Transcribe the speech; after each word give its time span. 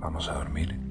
Vamos 0.00 0.28
a 0.30 0.32
dormir. 0.32 0.89